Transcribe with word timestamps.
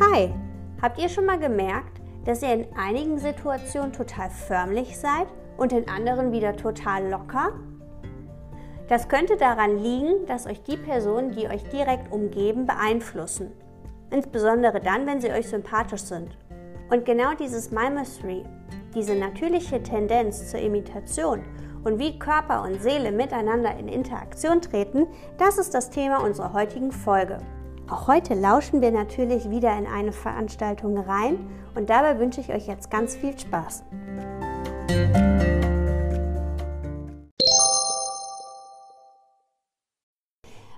Hi, 0.00 0.32
habt 0.80 1.00
ihr 1.00 1.08
schon 1.08 1.26
mal 1.26 1.40
gemerkt, 1.40 2.00
dass 2.24 2.40
ihr 2.42 2.52
in 2.52 2.66
einigen 2.76 3.18
Situationen 3.18 3.92
total 3.92 4.30
förmlich 4.30 4.96
seid 4.96 5.26
und 5.56 5.72
in 5.72 5.88
anderen 5.88 6.30
wieder 6.30 6.56
total 6.56 7.10
locker? 7.10 7.54
Das 8.86 9.08
könnte 9.08 9.36
daran 9.36 9.76
liegen, 9.76 10.24
dass 10.26 10.46
euch 10.46 10.62
die 10.62 10.76
Personen, 10.76 11.32
die 11.32 11.48
euch 11.48 11.64
direkt 11.64 12.12
umgeben, 12.12 12.64
beeinflussen. 12.64 13.50
Insbesondere 14.12 14.78
dann, 14.78 15.04
wenn 15.04 15.20
sie 15.20 15.32
euch 15.32 15.48
sympathisch 15.48 16.02
sind. 16.02 16.38
Und 16.90 17.04
genau 17.04 17.34
dieses 17.34 17.72
Mimicry, 17.72 18.44
diese 18.94 19.16
natürliche 19.16 19.82
Tendenz 19.82 20.48
zur 20.48 20.60
Imitation 20.60 21.42
und 21.82 21.98
wie 21.98 22.20
Körper 22.20 22.62
und 22.62 22.80
Seele 22.80 23.10
miteinander 23.10 23.76
in 23.76 23.88
Interaktion 23.88 24.60
treten, 24.60 25.08
das 25.38 25.58
ist 25.58 25.74
das 25.74 25.90
Thema 25.90 26.18
unserer 26.18 26.52
heutigen 26.52 26.92
Folge. 26.92 27.38
Auch 27.90 28.06
heute 28.06 28.34
lauschen 28.34 28.82
wir 28.82 28.90
natürlich 28.90 29.48
wieder 29.48 29.74
in 29.78 29.86
eine 29.86 30.12
Veranstaltung 30.12 30.98
rein 30.98 31.38
und 31.74 31.88
dabei 31.88 32.18
wünsche 32.18 32.42
ich 32.42 32.50
euch 32.50 32.66
jetzt 32.66 32.90
ganz 32.90 33.16
viel 33.16 33.38
Spaß. 33.38 33.82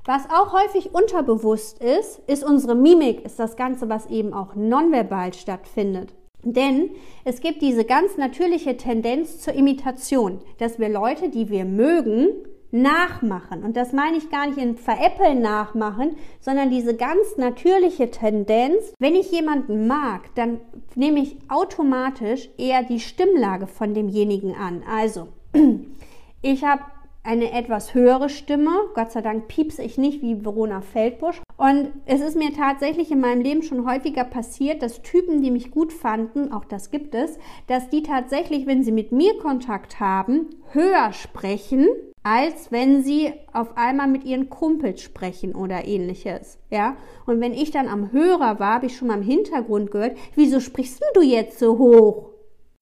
Was 0.04 0.22
auch 0.32 0.52
häufig 0.52 0.94
unterbewusst 0.94 1.82
ist, 1.82 2.20
ist 2.28 2.44
unsere 2.44 2.76
Mimik, 2.76 3.24
ist 3.24 3.40
das 3.40 3.56
Ganze, 3.56 3.88
was 3.88 4.06
eben 4.06 4.32
auch 4.32 4.54
nonverbal 4.54 5.34
stattfindet. 5.34 6.14
Denn 6.44 6.90
es 7.24 7.40
gibt 7.40 7.60
diese 7.60 7.84
ganz 7.84 8.18
natürliche 8.18 8.76
Tendenz 8.76 9.40
zur 9.40 9.54
Imitation, 9.54 10.38
dass 10.58 10.78
wir 10.78 10.88
Leute, 10.88 11.28
die 11.28 11.50
wir 11.50 11.64
mögen, 11.64 12.28
nachmachen. 12.72 13.62
Und 13.64 13.76
das 13.76 13.92
meine 13.92 14.16
ich 14.16 14.30
gar 14.30 14.46
nicht 14.46 14.58
in 14.58 14.76
Veräppeln 14.76 15.40
nachmachen, 15.40 16.16
sondern 16.40 16.70
diese 16.70 16.96
ganz 16.96 17.36
natürliche 17.36 18.10
Tendenz. 18.10 18.94
Wenn 18.98 19.14
ich 19.14 19.30
jemanden 19.30 19.86
mag, 19.86 20.34
dann 20.34 20.60
nehme 20.94 21.20
ich 21.20 21.36
automatisch 21.48 22.48
eher 22.58 22.82
die 22.82 23.00
Stimmlage 23.00 23.66
von 23.66 23.94
demjenigen 23.94 24.54
an. 24.54 24.82
Also, 24.88 25.28
ich 26.42 26.64
habe 26.64 26.82
eine 27.22 27.52
etwas 27.52 27.92
höhere 27.94 28.30
Stimme. 28.30 28.70
Gott 28.94 29.12
sei 29.12 29.20
Dank 29.20 29.48
piepse 29.48 29.82
ich 29.82 29.98
nicht 29.98 30.22
wie 30.22 30.42
Verona 30.44 30.80
Feldbusch. 30.80 31.42
Und 31.56 31.92
es 32.06 32.20
ist 32.20 32.36
mir 32.36 32.54
tatsächlich 32.54 33.10
in 33.10 33.20
meinem 33.20 33.42
Leben 33.42 33.62
schon 33.62 33.86
häufiger 33.86 34.24
passiert, 34.24 34.82
dass 34.82 35.02
Typen, 35.02 35.42
die 35.42 35.50
mich 35.50 35.70
gut 35.70 35.92
fanden, 35.92 36.50
auch 36.52 36.64
das 36.64 36.90
gibt 36.90 37.14
es, 37.14 37.38
dass 37.66 37.90
die 37.90 38.02
tatsächlich, 38.02 38.66
wenn 38.66 38.82
sie 38.82 38.92
mit 38.92 39.12
mir 39.12 39.36
Kontakt 39.38 40.00
haben, 40.00 40.48
höher 40.72 41.12
sprechen 41.12 41.88
als 42.22 42.70
wenn 42.70 43.02
sie 43.02 43.32
auf 43.52 43.76
einmal 43.76 44.08
mit 44.08 44.24
ihren 44.24 44.50
Kumpels 44.50 45.02
sprechen 45.02 45.54
oder 45.54 45.86
ähnliches. 45.86 46.58
Ja? 46.70 46.96
Und 47.26 47.40
wenn 47.40 47.54
ich 47.54 47.70
dann 47.70 47.88
am 47.88 48.12
Hörer 48.12 48.60
war, 48.60 48.74
habe 48.74 48.86
ich 48.86 48.96
schon 48.96 49.08
mal 49.08 49.18
im 49.18 49.22
Hintergrund 49.22 49.90
gehört, 49.90 50.16
wieso 50.34 50.60
sprichst 50.60 51.02
du 51.14 51.22
jetzt 51.22 51.58
so 51.58 51.78
hoch? 51.78 52.30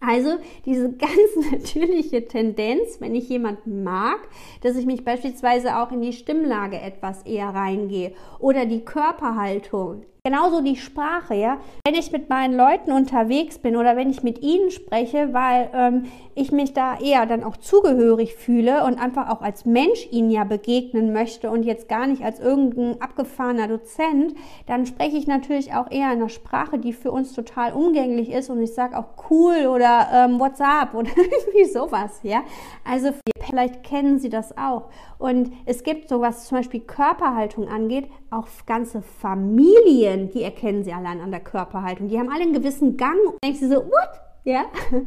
Also 0.00 0.30
diese 0.64 0.92
ganz 0.96 1.50
natürliche 1.50 2.26
Tendenz, 2.26 3.00
wenn 3.00 3.14
ich 3.14 3.28
jemanden 3.28 3.82
mag, 3.82 4.28
dass 4.62 4.76
ich 4.76 4.86
mich 4.86 5.04
beispielsweise 5.04 5.78
auch 5.78 5.90
in 5.92 6.00
die 6.00 6.12
Stimmlage 6.12 6.80
etwas 6.80 7.22
eher 7.22 7.48
reingehe 7.48 8.12
oder 8.38 8.66
die 8.66 8.84
Körperhaltung. 8.84 10.04
Genauso 10.28 10.60
die 10.60 10.76
Sprache, 10.76 11.34
ja. 11.34 11.56
Wenn 11.86 11.94
ich 11.94 12.12
mit 12.12 12.28
meinen 12.28 12.54
Leuten 12.54 12.92
unterwegs 12.92 13.56
bin 13.58 13.76
oder 13.76 13.96
wenn 13.96 14.10
ich 14.10 14.22
mit 14.22 14.42
ihnen 14.42 14.70
spreche, 14.70 15.32
weil 15.32 15.70
ähm, 15.72 16.04
ich 16.34 16.52
mich 16.52 16.74
da 16.74 16.98
eher 16.98 17.24
dann 17.24 17.42
auch 17.42 17.56
zugehörig 17.56 18.34
fühle 18.34 18.84
und 18.84 19.00
einfach 19.00 19.30
auch 19.30 19.40
als 19.40 19.64
Mensch 19.64 20.06
ihnen 20.10 20.30
ja 20.30 20.44
begegnen 20.44 21.14
möchte 21.14 21.50
und 21.50 21.62
jetzt 21.62 21.88
gar 21.88 22.06
nicht 22.06 22.22
als 22.22 22.40
irgendein 22.40 23.00
abgefahrener 23.00 23.68
Dozent, 23.68 24.34
dann 24.66 24.84
spreche 24.84 25.16
ich 25.16 25.26
natürlich 25.26 25.72
auch 25.72 25.90
eher 25.90 26.12
in 26.12 26.18
einer 26.18 26.28
Sprache, 26.28 26.78
die 26.78 26.92
für 26.92 27.10
uns 27.10 27.32
total 27.32 27.72
umgänglich 27.72 28.30
ist 28.30 28.50
und 28.50 28.60
ich 28.60 28.74
sage 28.74 28.98
auch 28.98 29.30
cool 29.30 29.66
oder 29.66 30.08
ähm, 30.12 30.38
WhatsApp 30.38 30.92
oder 30.92 31.08
irgendwie 31.16 31.64
sowas, 31.64 32.20
ja. 32.22 32.42
Also 32.84 33.14
vielleicht 33.46 33.82
kennen 33.82 34.18
Sie 34.18 34.28
das 34.28 34.56
auch. 34.58 34.90
Und 35.18 35.50
es 35.66 35.82
gibt 35.82 36.08
so, 36.08 36.20
was 36.20 36.46
zum 36.46 36.58
Beispiel 36.58 36.80
Körperhaltung 36.80 37.66
angeht, 37.66 38.08
auch 38.30 38.46
ganze 38.66 39.02
Familien 39.02 40.17
Medien, 40.18 40.30
die 40.30 40.42
erkennen 40.42 40.84
sie 40.84 40.92
allein 40.92 41.20
an 41.20 41.30
der 41.30 41.40
Körperhaltung. 41.40 42.08
Die 42.08 42.18
haben 42.18 42.30
alle 42.30 42.42
einen 42.42 42.52
gewissen 42.52 42.96
Gang. 42.96 43.18
Und 43.26 43.42
denkst 43.42 43.60
du 43.60 43.68
so, 43.68 43.76
what? 43.76 44.20
Ja? 44.44 44.64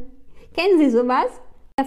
Kennen 0.54 0.78
Sie 0.78 0.90
sowas? 0.90 1.28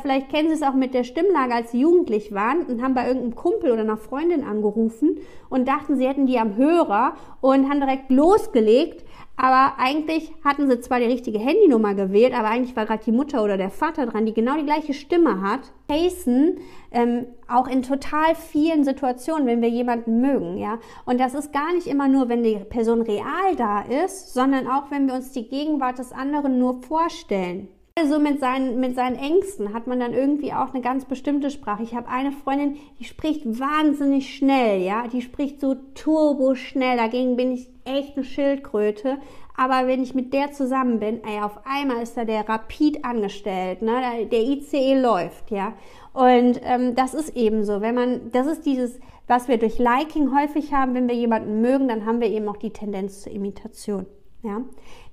Vielleicht 0.02 0.30
kennen 0.30 0.50
Sie 0.50 0.56
es 0.56 0.64
auch 0.64 0.74
mit 0.74 0.94
der 0.96 1.04
Stimmlage, 1.04 1.54
als 1.54 1.72
Sie 1.72 1.80
jugendlich 1.80 2.34
waren 2.34 2.64
und 2.64 2.82
haben 2.82 2.96
bei 2.96 3.06
irgendeinem 3.06 3.36
Kumpel 3.36 3.72
oder 3.72 3.82
einer 3.82 3.98
Freundin 3.98 4.44
angerufen 4.44 5.20
und 5.48 5.68
dachten, 5.68 5.98
Sie 5.98 6.08
hätten 6.08 6.26
die 6.26 6.40
am 6.40 6.58
Hörer 6.58 7.14
und 7.40 7.70
haben 7.70 7.80
direkt 7.80 8.10
losgelegt. 8.10 9.05
Aber 9.38 9.74
eigentlich 9.78 10.32
hatten 10.44 10.70
Sie 10.70 10.80
zwar 10.80 11.00
die 11.00 11.06
richtige 11.06 11.40
Handynummer 11.40 11.94
gewählt, 11.94 12.34
aber 12.34 12.50
eigentlich 12.50 12.76
war 12.76 12.86
gerade 12.86 13.04
die 13.04 13.12
Mutter 13.12 13.44
oder 13.44 13.58
der 13.58 13.70
Vater 13.70 14.06
dran, 14.06 14.26
die 14.26 14.34
genau 14.34 14.56
die 14.56 14.66
gleiche 14.66 14.94
Stimme 14.94 15.42
hat. 15.42 15.74
Casen 15.90 16.60
ähm, 16.92 17.28
auch 17.48 17.68
in 17.68 17.84
total 17.84 18.34
vielen 18.36 18.84
Situationen, 18.84 19.46
wenn 19.46 19.62
wir 19.62 19.70
jemanden 19.70 20.22
mögen, 20.22 20.58
ja. 20.58 20.80
Und 21.06 21.20
das 21.20 21.34
ist 21.34 21.52
gar 21.52 21.74
nicht 21.74 21.88
immer 21.88 22.08
nur, 22.08 22.30
wenn 22.30 22.44
die 22.44 22.56
Person 22.56 23.02
real 23.02 23.56
da 23.58 23.82
ist, 23.82 24.34
sondern 24.34 24.68
auch, 24.68 24.90
wenn 24.90 25.08
wir 25.08 25.16
uns 25.16 25.32
die 25.32 25.48
Gegenwart 25.48 26.00
des 26.00 26.12
anderen 26.12 26.58
nur 26.58 26.82
vorstellen. 26.82 27.68
Also 27.98 28.20
mit 28.20 28.42
seinen, 28.42 28.82
mit 28.82 28.94
seinen 28.94 29.16
Ängsten 29.16 29.74
hat 29.74 29.88
man 29.88 30.02
dann 30.02 30.14
irgendwie 30.14 30.52
auch 30.52 30.74
eine 30.74 30.82
ganz 30.82 31.06
bestimmte 31.06 31.50
Sprache. 31.50 31.82
Ich 31.82 31.96
habe 31.96 32.10
eine 32.10 32.34
Freundin, 32.34 32.76
die 33.00 33.06
spricht 33.06 33.46
wahnsinnig 33.46 34.36
schnell, 34.36 34.82
ja, 34.82 35.08
die 35.08 35.22
spricht 35.22 35.62
so 35.62 35.76
turbo 35.94 36.56
schnell. 36.56 36.98
Dagegen 36.98 37.38
bin 37.38 37.54
ich 37.54 37.70
echt 37.86 38.18
eine 38.18 38.26
Schildkröte. 38.26 39.18
Aber 39.56 39.88
wenn 39.88 40.04
ich 40.04 40.14
mit 40.14 40.34
der 40.34 40.52
zusammen 40.52 41.00
bin, 41.00 41.24
ey, 41.24 41.42
auf 41.42 41.66
einmal 41.66 42.04
ist 42.04 42.18
da 42.18 42.26
der 42.26 42.50
Rapid 42.50 43.06
angestellt, 43.06 43.82
ne? 43.82 44.28
Der 44.30 44.42
ICE 44.42 45.00
läuft, 45.00 45.50
ja. 45.50 45.72
Und 46.12 46.60
ähm, 46.64 46.96
das 46.96 47.14
ist 47.14 47.38
eben 47.38 47.64
so, 47.64 47.80
wenn 47.80 47.96
man, 47.96 48.30
das 48.34 48.46
ist 48.48 48.66
dieses, 48.66 49.00
was 49.28 49.48
wir 49.48 49.58
durch 49.58 49.80
Liking 49.80 50.38
häufig 50.38 50.74
haben, 50.74 50.96
wenn 50.96 51.08
wir 51.08 51.16
jemanden 51.16 51.62
mögen, 51.62 51.88
dann 51.88 52.06
haben 52.06 52.20
wir 52.20 52.28
eben 52.28 52.50
auch 52.50 52.58
die 52.58 52.72
Tendenz 52.72 53.22
zur 53.22 53.32
Imitation. 53.32 54.06
Ja? 54.46 54.62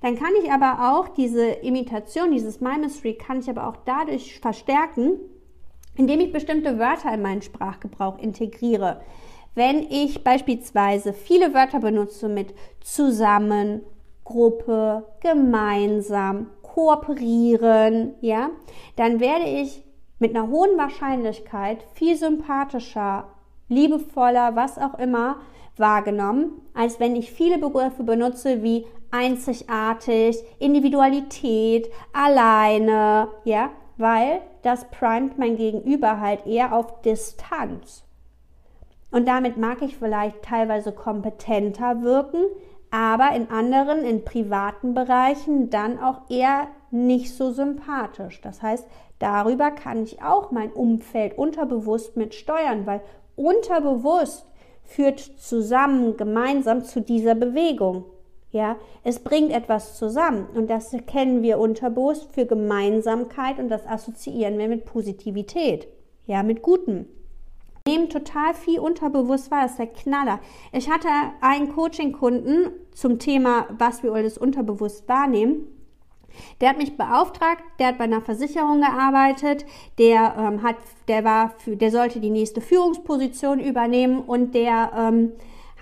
Dann 0.01 0.17
kann 0.17 0.31
ich 0.41 0.51
aber 0.51 0.93
auch 0.93 1.09
diese 1.09 1.45
Imitation, 1.45 2.31
dieses 2.31 2.61
Mimicry, 2.61 3.15
kann 3.15 3.39
ich 3.39 3.49
aber 3.49 3.67
auch 3.67 3.77
dadurch 3.85 4.39
verstärken, 4.39 5.19
indem 5.95 6.19
ich 6.19 6.31
bestimmte 6.31 6.79
Wörter 6.79 7.13
in 7.13 7.21
meinen 7.21 7.41
Sprachgebrauch 7.41 8.17
integriere. 8.19 9.01
Wenn 9.55 9.83
ich 9.89 10.23
beispielsweise 10.23 11.13
viele 11.13 11.53
Wörter 11.53 11.79
benutze 11.79 12.27
mit 12.27 12.53
zusammen, 12.81 13.81
Gruppe, 14.23 15.05
gemeinsam, 15.21 16.47
kooperieren, 16.61 18.13
ja, 18.21 18.49
dann 18.95 19.19
werde 19.19 19.45
ich 19.45 19.83
mit 20.17 20.35
einer 20.35 20.47
hohen 20.47 20.77
Wahrscheinlichkeit 20.77 21.85
viel 21.93 22.15
sympathischer, 22.15 23.27
liebevoller, 23.67 24.55
was 24.55 24.77
auch 24.77 24.97
immer 24.97 25.37
wahrgenommen, 25.77 26.61
als 26.73 26.99
wenn 26.99 27.15
ich 27.15 27.31
viele 27.31 27.57
Begriffe 27.57 28.03
benutze 28.03 28.63
wie 28.63 28.85
einzigartig, 29.13 30.43
Individualität, 30.59 31.89
alleine, 32.11 33.27
ja, 33.43 33.69
weil 33.97 34.41
das 34.63 34.89
primet 34.89 35.37
mein 35.37 35.55
Gegenüber 35.55 36.19
halt 36.19 36.47
eher 36.47 36.73
auf 36.73 37.01
Distanz. 37.01 38.03
Und 39.11 39.27
damit 39.27 39.57
mag 39.57 39.83
ich 39.83 39.95
vielleicht 39.95 40.41
teilweise 40.41 40.91
kompetenter 40.91 42.01
wirken, 42.01 42.45
aber 42.89 43.35
in 43.35 43.51
anderen, 43.51 44.03
in 44.03 44.25
privaten 44.25 44.95
Bereichen 44.95 45.69
dann 45.69 45.99
auch 45.99 46.21
eher 46.29 46.67
nicht 46.89 47.35
so 47.35 47.51
sympathisch. 47.51 48.41
Das 48.41 48.63
heißt, 48.63 48.87
darüber 49.19 49.69
kann 49.69 50.03
ich 50.03 50.23
auch 50.23 50.49
mein 50.49 50.71
Umfeld 50.71 51.37
unterbewusst 51.37 52.17
mit 52.17 52.33
steuern, 52.33 52.87
weil 52.87 53.01
unterbewusst 53.35 54.47
führt 54.83 55.19
zusammen, 55.19 56.17
gemeinsam 56.17 56.83
zu 56.83 57.01
dieser 57.01 57.35
Bewegung. 57.35 58.05
Ja, 58.53 58.75
es 59.03 59.19
bringt 59.19 59.51
etwas 59.51 59.97
zusammen 59.97 60.45
und 60.53 60.69
das 60.69 60.95
kennen 61.07 61.41
wir 61.41 61.57
unterbewusst 61.57 62.31
für 62.33 62.45
Gemeinsamkeit 62.45 63.57
und 63.57 63.67
das 63.67 63.87
assoziieren 63.87 64.59
wir 64.59 64.67
mit 64.67 64.85
Positivität. 64.85 65.87
Ja, 66.27 66.43
mit 66.43 66.61
Gutem. 66.61 67.07
Wir 67.83 67.95
nehmen 67.95 68.09
total 68.09 68.53
viel 68.53 68.79
unterbewusst 68.79 69.49
wahr, 69.49 69.63
das 69.63 69.71
ist 69.71 69.79
der 69.79 69.87
Knaller. 69.87 70.39
Ich 70.71 70.87
hatte 70.87 71.07
einen 71.41 71.73
Coaching-Kunden 71.73 72.69
zum 72.93 73.17
Thema, 73.17 73.65
was 73.79 74.03
wir 74.03 74.13
alles 74.13 74.37
unterbewusst 74.37 75.09
wahrnehmen. 75.09 75.65
Der 76.61 76.69
hat 76.69 76.77
mich 76.77 76.95
beauftragt, 76.95 77.63
der 77.79 77.87
hat 77.87 77.97
bei 77.97 78.03
einer 78.03 78.21
Versicherung 78.21 78.81
gearbeitet, 78.81 79.65
der 79.97 80.35
ähm, 80.37 80.61
hat, 80.61 80.75
der 81.07 81.23
war 81.23 81.55
für, 81.57 81.75
der 81.75 81.89
sollte 81.89 82.19
die 82.19 82.29
nächste 82.29 82.61
Führungsposition 82.61 83.59
übernehmen 83.59 84.19
und 84.19 84.53
der 84.53 84.91
ähm, 84.95 85.31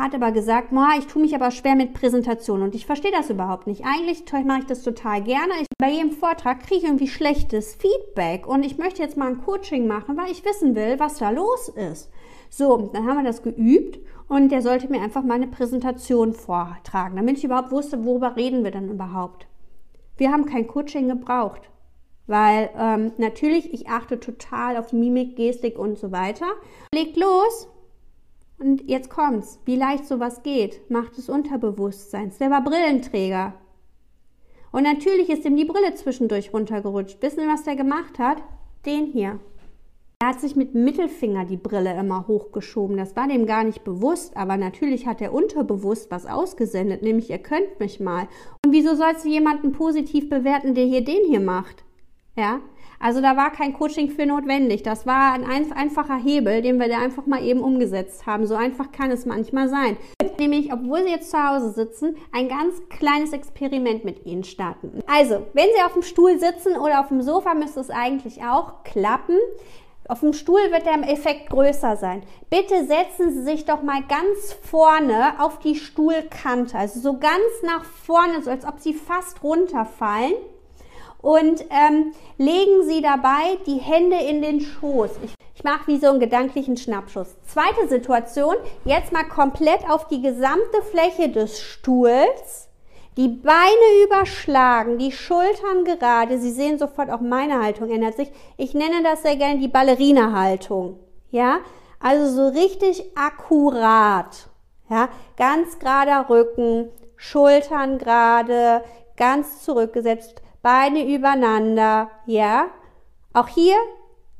hat 0.01 0.15
aber 0.15 0.31
gesagt, 0.31 0.69
ich 0.97 1.07
tue 1.07 1.21
mich 1.21 1.35
aber 1.35 1.51
schwer 1.51 1.75
mit 1.75 1.93
Präsentationen 1.93 2.63
und 2.63 2.75
ich 2.75 2.85
verstehe 2.85 3.11
das 3.11 3.29
überhaupt 3.29 3.67
nicht. 3.67 3.83
Eigentlich 3.85 4.23
mache 4.45 4.59
ich 4.59 4.65
das 4.65 4.83
total 4.83 5.21
gerne. 5.21 5.53
Ich, 5.61 5.67
bei 5.77 5.91
jedem 5.91 6.11
Vortrag 6.11 6.61
kriege 6.61 6.77
ich 6.77 6.83
irgendwie 6.83 7.07
schlechtes 7.07 7.75
Feedback 7.75 8.47
und 8.47 8.63
ich 8.63 8.77
möchte 8.77 9.01
jetzt 9.01 9.17
mal 9.17 9.27
ein 9.27 9.41
Coaching 9.41 9.87
machen, 9.87 10.17
weil 10.17 10.31
ich 10.31 10.43
wissen 10.43 10.75
will, 10.75 10.99
was 10.99 11.17
da 11.17 11.29
los 11.29 11.69
ist. 11.69 12.09
So, 12.49 12.89
dann 12.93 13.07
haben 13.07 13.17
wir 13.17 13.23
das 13.23 13.43
geübt 13.43 13.99
und 14.27 14.51
der 14.51 14.61
sollte 14.61 14.89
mir 14.89 15.01
einfach 15.01 15.23
mal 15.23 15.35
eine 15.35 15.47
Präsentation 15.47 16.33
vortragen, 16.33 17.15
damit 17.15 17.37
ich 17.37 17.43
überhaupt 17.43 17.71
wusste, 17.71 18.03
worüber 18.03 18.35
reden 18.35 18.63
wir 18.63 18.71
dann 18.71 18.89
überhaupt. 18.89 19.47
Wir 20.17 20.31
haben 20.31 20.45
kein 20.45 20.67
Coaching 20.67 21.07
gebraucht, 21.07 21.69
weil 22.27 22.69
ähm, 22.77 23.11
natürlich, 23.17 23.73
ich 23.73 23.87
achte 23.87 24.19
total 24.19 24.77
auf 24.77 24.93
Mimik, 24.93 25.35
Gestik 25.35 25.77
und 25.77 25.97
so 25.97 26.11
weiter. 26.11 26.45
Legt 26.93 27.17
los 27.17 27.69
und 28.61 28.89
jetzt 28.89 29.09
kommt's. 29.09 29.59
Wie 29.65 29.75
leicht 29.75 30.05
sowas 30.05 30.43
geht, 30.43 30.89
macht 30.89 31.17
es 31.17 31.29
Unterbewusstseins. 31.29 32.37
Der 32.37 32.51
war 32.51 32.63
Brillenträger. 32.63 33.53
Und 34.71 34.83
natürlich 34.83 35.29
ist 35.29 35.45
ihm 35.45 35.57
die 35.57 35.65
Brille 35.65 35.95
zwischendurch 35.95 36.53
runtergerutscht. 36.53 37.21
Wissen 37.21 37.41
Sie, 37.41 37.47
was 37.47 37.63
der 37.63 37.75
gemacht 37.75 38.19
hat? 38.19 38.37
Den 38.85 39.07
hier. 39.07 39.39
Er 40.21 40.27
hat 40.27 40.39
sich 40.39 40.55
mit 40.55 40.75
Mittelfinger 40.75 41.45
die 41.45 41.57
Brille 41.57 41.97
immer 41.97 42.27
hochgeschoben. 42.27 42.95
Das 42.95 43.15
war 43.15 43.27
dem 43.27 43.47
gar 43.47 43.63
nicht 43.63 43.83
bewusst, 43.83 44.37
aber 44.37 44.55
natürlich 44.55 45.07
hat 45.07 45.19
er 45.19 45.33
unterbewusst 45.33 46.11
was 46.11 46.27
ausgesendet, 46.27 47.01
nämlich 47.01 47.31
ihr 47.31 47.39
könnt 47.39 47.79
mich 47.79 47.99
mal. 47.99 48.27
Und 48.63 48.71
wieso 48.71 48.93
sollst 48.93 49.25
du 49.25 49.29
jemanden 49.29 49.71
positiv 49.71 50.29
bewerten, 50.29 50.75
der 50.75 50.85
hier 50.85 51.03
den 51.03 51.25
hier 51.27 51.39
macht? 51.39 51.83
Ja? 52.37 52.59
Also 53.01 53.19
da 53.19 53.35
war 53.35 53.51
kein 53.51 53.73
Coaching 53.73 54.11
für 54.11 54.25
notwendig. 54.25 54.83
Das 54.83 55.05
war 55.05 55.33
ein 55.33 55.43
einfacher 55.43 56.17
Hebel, 56.17 56.61
den 56.61 56.79
wir 56.79 56.87
da 56.87 56.99
einfach 56.99 57.25
mal 57.25 57.43
eben 57.43 57.61
umgesetzt 57.61 58.27
haben. 58.27 58.45
So 58.45 58.55
einfach 58.55 58.91
kann 58.91 59.09
es 59.09 59.25
manchmal 59.25 59.69
sein. 59.69 59.97
Nämlich, 60.37 60.71
obwohl 60.71 61.03
Sie 61.03 61.09
jetzt 61.09 61.31
zu 61.31 61.37
Hause 61.37 61.71
sitzen, 61.71 62.15
ein 62.31 62.47
ganz 62.47 62.75
kleines 62.89 63.33
Experiment 63.33 64.05
mit 64.05 64.25
Ihnen 64.25 64.43
starten. 64.43 64.99
Also, 65.07 65.47
wenn 65.53 65.67
Sie 65.75 65.83
auf 65.83 65.93
dem 65.93 66.03
Stuhl 66.03 66.39
sitzen 66.39 66.75
oder 66.77 66.99
auf 66.99 67.07
dem 67.07 67.21
Sofa, 67.21 67.53
müsste 67.53 67.79
es 67.79 67.89
eigentlich 67.89 68.43
auch 68.43 68.83
klappen. 68.83 69.37
Auf 70.07 70.19
dem 70.19 70.33
Stuhl 70.33 70.59
wird 70.71 70.85
der 70.85 71.09
Effekt 71.11 71.49
größer 71.49 71.95
sein. 71.95 72.23
Bitte 72.49 72.85
setzen 72.85 73.31
Sie 73.31 73.43
sich 73.43 73.65
doch 73.65 73.81
mal 73.81 74.01
ganz 74.01 74.53
vorne 74.61 75.39
auf 75.39 75.59
die 75.59 75.75
Stuhlkante, 75.75 76.77
also 76.77 76.99
so 76.99 77.13
ganz 77.13 77.63
nach 77.63 77.83
vorne, 77.83 78.41
so 78.43 78.49
als 78.49 78.65
ob 78.65 78.79
Sie 78.79 78.93
fast 78.93 79.43
runterfallen. 79.43 80.33
Und 81.21 81.61
ähm, 81.69 82.13
legen 82.37 82.83
Sie 82.83 83.01
dabei 83.01 83.57
die 83.65 83.77
Hände 83.77 84.17
in 84.17 84.41
den 84.41 84.61
Schoß. 84.61 85.11
Ich, 85.23 85.33
ich 85.55 85.63
mache 85.63 85.87
wie 85.87 85.99
so 85.99 86.07
einen 86.07 86.19
gedanklichen 86.19 86.77
Schnappschuss. 86.77 87.35
Zweite 87.45 87.87
Situation, 87.87 88.55
jetzt 88.85 89.11
mal 89.11 89.25
komplett 89.25 89.89
auf 89.89 90.07
die 90.07 90.21
gesamte 90.21 90.81
Fläche 90.91 91.29
des 91.29 91.59
Stuhls 91.59 92.69
die 93.17 93.27
Beine 93.27 94.05
überschlagen, 94.05 94.97
die 94.97 95.11
Schultern 95.11 95.83
gerade. 95.83 96.39
Sie 96.39 96.51
sehen 96.51 96.79
sofort, 96.79 97.09
auch 97.09 97.19
meine 97.19 97.61
Haltung 97.61 97.89
ändert 97.89 98.15
sich. 98.15 98.31
Ich 98.57 98.73
nenne 98.73 99.03
das 99.03 99.21
sehr 99.21 99.35
gerne 99.35 99.59
die 99.59 99.67
Ballerina-Haltung. 99.67 100.99
Ja, 101.29 101.59
also 101.99 102.33
so 102.33 102.47
richtig 102.59 103.03
akkurat. 103.15 104.47
Ja, 104.89 105.09
ganz 105.37 105.79
gerader 105.79 106.29
Rücken, 106.29 106.89
Schultern 107.15 107.97
gerade, 107.97 108.83
ganz 109.15 109.63
zurückgesetzt, 109.63 110.41
Beine 110.61 111.07
übereinander. 111.13 112.09
Ja, 112.25 112.67
auch 113.33 113.47
hier 113.47 113.75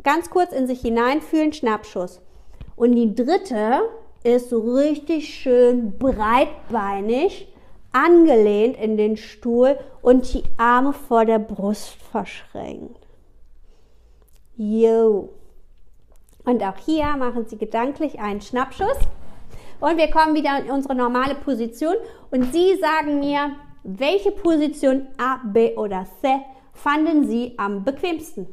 ganz 0.04 0.30
kurz 0.30 0.52
in 0.52 0.68
sich 0.68 0.82
hineinfühlen, 0.82 1.54
Schnappschuss. 1.54 2.22
Und 2.76 2.96
die 2.96 3.14
dritte 3.14 3.82
ist 4.24 4.50
so 4.50 4.60
richtig 4.60 5.34
schön 5.34 5.98
breitbeinig 5.98 7.48
angelehnt 7.92 8.78
in 8.78 8.98
den 8.98 9.18
Stuhl 9.18 9.78
und 10.02 10.34
die 10.34 10.44
Arme 10.58 10.94
vor 10.94 11.26
der 11.26 11.40
Brust 11.40 11.94
verschränkt. 12.12 13.08
Jo. 14.56 15.30
Und 16.46 16.64
auch 16.64 16.78
hier 16.78 17.06
machen 17.18 17.46
Sie 17.48 17.58
gedanklich 17.58 18.20
einen 18.20 18.42
Schnappschuss. 18.42 18.98
Und 19.80 19.98
wir 19.98 20.10
kommen 20.10 20.36
wieder 20.36 20.60
in 20.60 20.72
unsere 20.72 20.96
normale 20.96 21.36
Position. 21.36 21.96
Und 22.30 22.54
Sie 22.54 22.78
sagen 22.80 23.20
mir, 23.20 23.52
welche 23.84 24.32
Position 24.32 25.08
A, 25.18 25.38
B 25.44 25.76
oder 25.76 26.06
C 26.22 26.28
fanden 26.74 27.28
Sie 27.28 27.54
am 27.58 27.84
bequemsten? 27.84 28.48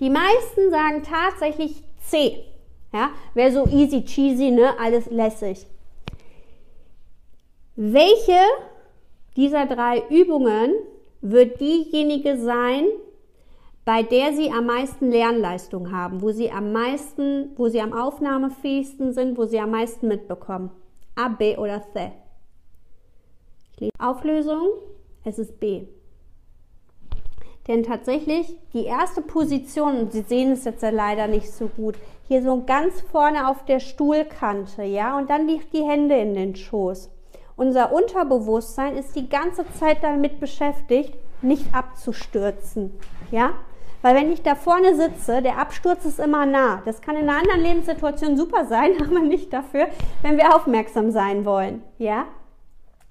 Die 0.00 0.10
meisten 0.10 0.70
sagen 0.70 1.02
tatsächlich 1.02 1.82
C. 1.98 2.44
Ja, 2.92 3.10
wäre 3.34 3.52
so 3.52 3.66
easy 3.66 4.04
cheesy, 4.04 4.50
ne? 4.50 4.78
Alles 4.78 5.10
lässig. 5.10 5.66
Welche 7.76 8.38
dieser 9.36 9.66
drei 9.66 10.02
Übungen 10.10 10.74
wird 11.22 11.60
diejenige 11.60 12.36
sein, 12.36 12.84
bei 13.84 14.02
der 14.02 14.32
Sie 14.32 14.50
am 14.50 14.66
meisten 14.66 15.10
Lernleistung 15.10 15.90
haben, 15.90 16.22
wo 16.22 16.30
Sie 16.30 16.50
am 16.50 16.72
meisten, 16.72 17.50
wo 17.56 17.68
Sie 17.68 17.80
am 17.80 17.92
aufnahmefähigsten 17.92 19.12
sind, 19.12 19.38
wo 19.38 19.46
Sie 19.46 19.58
am 19.58 19.70
meisten 19.70 20.06
mitbekommen. 20.06 20.70
A, 21.16 21.28
B 21.28 21.56
oder 21.56 21.82
C. 21.92 22.12
Auflösung, 23.98 24.68
es 25.24 25.38
ist 25.38 25.60
B. 25.60 25.86
Denn 27.68 27.84
tatsächlich 27.84 28.56
die 28.72 28.84
erste 28.84 29.22
Position, 29.22 29.98
und 29.98 30.12
Sie 30.12 30.22
sehen 30.22 30.52
es 30.52 30.64
jetzt 30.64 30.82
ja 30.82 30.90
leider 30.90 31.28
nicht 31.28 31.52
so 31.52 31.68
gut, 31.68 31.96
hier 32.26 32.42
so 32.42 32.62
ganz 32.64 33.00
vorne 33.00 33.48
auf 33.48 33.64
der 33.64 33.78
Stuhlkante, 33.78 34.82
ja, 34.82 35.16
und 35.16 35.30
dann 35.30 35.46
die, 35.46 35.60
die 35.72 35.84
Hände 35.84 36.16
in 36.16 36.34
den 36.34 36.56
Schoß. 36.56 37.10
Unser 37.56 37.92
Unterbewusstsein 37.92 38.96
ist 38.96 39.14
die 39.14 39.28
ganze 39.28 39.64
Zeit 39.78 40.02
damit 40.02 40.40
beschäftigt, 40.40 41.14
nicht 41.42 41.74
abzustürzen. 41.74 42.98
Ja? 43.30 43.50
Weil 44.00 44.16
wenn 44.16 44.32
ich 44.32 44.42
da 44.42 44.56
vorne 44.56 44.96
sitze, 44.96 45.42
der 45.42 45.58
Absturz 45.58 46.04
ist 46.04 46.18
immer 46.18 46.44
nah. 46.44 46.82
Das 46.84 47.00
kann 47.00 47.16
in 47.16 47.28
einer 47.28 47.38
anderen 47.38 47.62
Lebenssituation 47.62 48.36
super 48.36 48.66
sein, 48.66 48.92
aber 49.00 49.20
nicht 49.20 49.52
dafür, 49.52 49.86
wenn 50.22 50.36
wir 50.36 50.56
aufmerksam 50.56 51.10
sein 51.10 51.44
wollen. 51.44 51.82
Ja? 51.98 52.24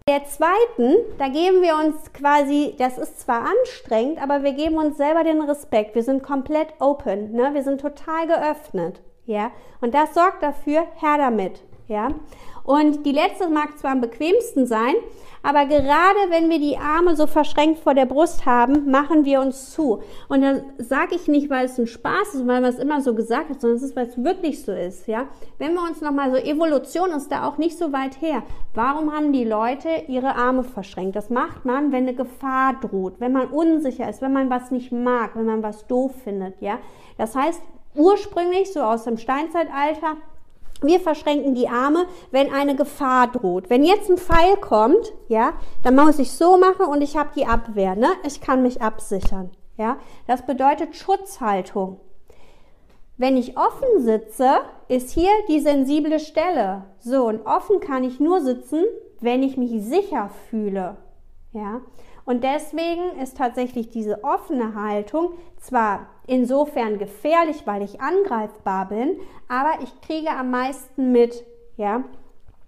Der 0.09 0.25
zweiten, 0.25 0.95
da 1.19 1.27
geben 1.27 1.61
wir 1.61 1.75
uns 1.75 2.11
quasi, 2.11 2.73
das 2.79 2.97
ist 2.97 3.21
zwar 3.21 3.45
anstrengend, 3.45 4.21
aber 4.21 4.43
wir 4.43 4.53
geben 4.53 4.77
uns 4.77 4.97
selber 4.97 5.23
den 5.23 5.41
Respekt. 5.41 5.93
Wir 5.93 6.03
sind 6.03 6.23
komplett 6.23 6.69
open, 6.79 7.33
ne? 7.33 7.53
wir 7.53 7.63
sind 7.63 7.79
total 7.79 8.25
geöffnet. 8.25 9.01
Ja? 9.25 9.51
Und 9.79 9.93
das 9.93 10.13
sorgt 10.15 10.41
dafür, 10.41 10.87
her 10.99 11.17
damit. 11.17 11.61
Ja? 11.91 12.09
Und 12.63 13.05
die 13.05 13.11
letzte 13.11 13.49
mag 13.49 13.77
zwar 13.77 13.91
am 13.91 14.01
bequemsten 14.01 14.65
sein, 14.65 14.95
aber 15.43 15.65
gerade 15.65 16.29
wenn 16.29 16.49
wir 16.51 16.59
die 16.59 16.77
Arme 16.77 17.15
so 17.15 17.25
verschränkt 17.25 17.79
vor 17.79 17.95
der 17.95 18.05
Brust 18.05 18.45
haben, 18.45 18.91
machen 18.91 19.25
wir 19.25 19.41
uns 19.41 19.71
zu. 19.71 20.01
Und 20.29 20.41
das 20.41 20.61
sage 20.77 21.15
ich 21.15 21.27
nicht, 21.27 21.49
weil 21.49 21.65
es 21.65 21.79
ein 21.79 21.87
Spaß 21.87 22.35
ist, 22.35 22.47
weil 22.47 22.61
man 22.61 22.65
es 22.65 22.77
immer 22.77 23.01
so 23.01 23.15
gesagt 23.15 23.49
hat, 23.49 23.59
sondern 23.59 23.77
es 23.77 23.83
ist, 23.83 23.95
weil 23.95 24.05
es 24.05 24.23
wirklich 24.23 24.63
so 24.63 24.71
ist. 24.71 25.07
Ja? 25.07 25.25
Wenn 25.57 25.73
wir 25.73 25.81
uns 25.81 26.01
nochmal 26.01 26.29
so, 26.29 26.37
Evolution 26.37 27.09
ist 27.11 27.31
da 27.31 27.47
auch 27.47 27.57
nicht 27.57 27.77
so 27.77 27.91
weit 27.91 28.21
her. 28.21 28.43
Warum 28.75 29.11
haben 29.11 29.33
die 29.33 29.43
Leute 29.43 29.89
ihre 30.07 30.35
Arme 30.35 30.63
verschränkt? 30.63 31.15
Das 31.15 31.31
macht 31.31 31.65
man, 31.65 31.91
wenn 31.91 32.03
eine 32.03 32.13
Gefahr 32.13 32.75
droht, 32.79 33.15
wenn 33.19 33.31
man 33.31 33.47
unsicher 33.47 34.07
ist, 34.07 34.21
wenn 34.21 34.33
man 34.33 34.51
was 34.51 34.69
nicht 34.69 34.91
mag, 34.91 35.31
wenn 35.35 35.45
man 35.45 35.63
was 35.63 35.87
doof 35.87 36.11
findet. 36.23 36.61
Ja? 36.61 36.77
Das 37.17 37.35
heißt, 37.35 37.61
ursprünglich, 37.95 38.71
so 38.71 38.81
aus 38.81 39.05
dem 39.05 39.17
Steinzeitalter, 39.17 40.17
wir 40.81 40.99
verschränken 40.99 41.55
die 41.55 41.69
Arme, 41.69 42.05
wenn 42.31 42.51
eine 42.51 42.75
Gefahr 42.75 43.27
droht. 43.27 43.69
Wenn 43.69 43.83
jetzt 43.83 44.09
ein 44.09 44.17
Pfeil 44.17 44.57
kommt, 44.57 45.13
ja, 45.27 45.53
dann 45.83 45.95
muss 45.95 46.19
ich 46.19 46.31
so 46.31 46.57
machen 46.57 46.85
und 46.87 47.01
ich 47.01 47.15
habe 47.15 47.29
die 47.35 47.45
Abwehr, 47.45 47.95
ne? 47.95 48.09
Ich 48.25 48.41
kann 48.41 48.63
mich 48.63 48.81
absichern, 48.81 49.51
ja? 49.77 49.97
Das 50.27 50.45
bedeutet 50.45 50.95
Schutzhaltung. 50.95 51.99
Wenn 53.17 53.37
ich 53.37 53.55
offen 53.57 54.01
sitze, 54.01 54.49
ist 54.87 55.11
hier 55.11 55.29
die 55.47 55.59
sensible 55.59 56.19
Stelle. 56.19 56.85
So, 56.99 57.27
und 57.27 57.45
offen 57.45 57.79
kann 57.79 58.03
ich 58.03 58.19
nur 58.19 58.41
sitzen, 58.41 58.83
wenn 59.19 59.43
ich 59.43 59.57
mich 59.57 59.83
sicher 59.83 60.31
fühle, 60.49 60.97
ja? 61.53 61.81
Und 62.25 62.43
deswegen 62.43 63.19
ist 63.21 63.37
tatsächlich 63.37 63.89
diese 63.89 64.23
offene 64.23 64.75
Haltung 64.75 65.31
zwar 65.57 66.07
insofern 66.27 66.97
gefährlich, 66.97 67.63
weil 67.65 67.81
ich 67.81 68.01
angreifbar 68.01 68.87
bin, 68.87 69.19
aber 69.47 69.83
ich 69.83 70.01
kriege 70.01 70.29
am 70.29 70.51
meisten 70.51 71.11
mit, 71.11 71.43
ja. 71.77 72.03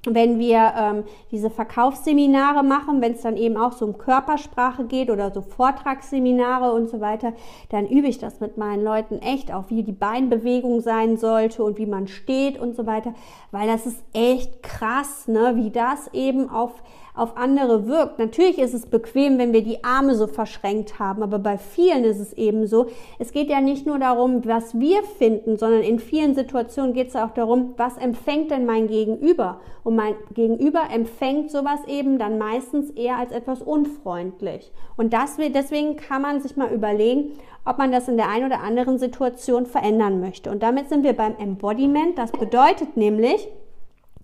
Wenn 0.06 0.38
wir 0.38 0.74
ähm, 0.78 1.04
diese 1.32 1.50
Verkaufsseminare 1.50 2.62
machen, 2.62 3.02
wenn 3.02 3.14
es 3.14 3.22
dann 3.22 3.38
eben 3.38 3.56
auch 3.56 3.72
so 3.72 3.86
um 3.86 3.98
Körpersprache 3.98 4.84
geht 4.84 5.10
oder 5.10 5.32
so 5.32 5.42
Vortragsseminare 5.42 6.74
und 6.74 6.90
so 6.90 7.00
weiter, 7.00 7.32
dann 7.70 7.88
übe 7.88 8.08
ich 8.08 8.18
das 8.18 8.42
mit 8.42 8.58
meinen 8.58 8.84
Leuten 8.84 9.20
echt 9.20 9.54
auf, 9.54 9.70
wie 9.70 9.82
die 9.82 9.94
Beinbewegung 9.94 10.82
sein 10.82 11.16
sollte 11.16 11.64
und 11.64 11.78
wie 11.78 11.86
man 11.86 12.10
steht 12.10 12.60
und 12.60 12.76
so 12.76 12.86
weiter, 12.86 13.14
weil 13.52 13.66
das 13.66 13.86
ist 13.86 14.04
echt 14.12 14.62
krass, 14.62 15.30
ne, 15.30 15.54
wie 15.56 15.70
das 15.70 16.10
eben 16.12 16.50
auf 16.50 16.74
auf 17.14 17.38
andere 17.38 17.88
wirkt. 17.88 18.18
Natürlich 18.18 18.58
ist 18.58 18.74
es 18.74 18.88
bequem, 18.88 19.38
wenn 19.38 19.54
wir 19.54 19.64
die 19.64 19.84
Arme 19.84 20.16
so 20.16 20.28
verschränkt 20.28 20.98
haben, 20.98 21.22
aber 21.22 21.38
bei 21.40 21.58
vielen 21.58 22.04
ist 22.04 22.20
es 22.20 22.34
eben 22.34 22.66
so. 22.66 22.88
Es 23.20 23.32
geht 23.32 23.50
ja 23.50 23.62
nicht 23.62 23.86
nur 23.86 24.00
darum, 24.00 24.44
was 24.46 24.80
wir 24.80 25.04
finden, 25.04 25.58
sondern 25.58 25.82
in 25.82 26.00
vielen 26.00 26.34
Situationen 26.34 26.94
geht 26.94 27.10
es 27.10 27.16
auch 27.16 27.32
darum, 27.32 27.74
was 27.78 27.98
empfängt 27.98 28.52
denn 28.52 28.66
mein 28.66 28.88
Gegenüber? 28.88 29.60
Und 29.84 29.96
mein 29.96 30.16
Gegenüber 30.34 30.84
empfängt 30.92 31.52
sowas 31.52 31.80
eben 31.88 32.18
dann 32.18 32.38
meistens 32.38 32.90
eher 32.92 33.18
als 33.18 33.32
etwas 33.32 33.62
unfreundlich. 33.62 34.72
Und 34.96 35.14
das, 35.14 35.38
deswegen 35.38 35.98
kann 35.98 36.22
man 36.22 36.42
sich 36.42 36.56
mal 36.56 36.72
überlegen, 36.74 37.34
ob 37.66 37.78
man 37.78 37.92
das 37.92 38.08
in 38.08 38.18
der 38.18 38.30
einen 38.30 38.48
oder 38.48 38.62
anderen 38.62 38.98
Situation 38.98 39.66
verändern 39.66 40.20
möchte. 40.20 40.50
Und 40.52 40.64
damit 40.64 40.90
sind 40.90 41.04
wir 41.04 41.14
beim 41.14 41.36
Embodiment. 41.38 42.18
Das 42.18 42.32
bedeutet 42.32 42.98
nämlich, 42.98 43.48